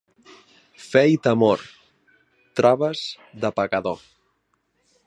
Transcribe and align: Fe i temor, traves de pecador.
Fe 0.85 1.03
i 1.15 1.19
temor, 1.27 1.61
traves 2.61 3.05
de 3.45 3.53
pecador. 3.61 4.03